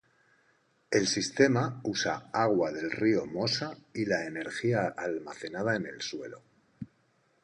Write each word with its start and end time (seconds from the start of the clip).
El 0.99 1.05
sistema 1.07 1.79
usa 1.83 2.25
agua 2.33 2.71
del 2.71 2.89
río 2.89 3.27
Mosa 3.27 3.77
y 3.93 4.05
la 4.07 4.25
energía 4.25 4.95
almacenada 4.97 5.75
en 5.75 5.85
el 5.85 6.01
suelo. 6.01 6.41